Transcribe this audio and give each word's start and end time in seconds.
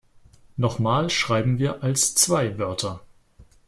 Noch 0.57 0.79
mal 0.79 1.11
schreiben 1.11 1.59
wir 1.59 1.83
als 1.83 2.15
zwei 2.15 2.57
Wörter. 2.57 3.01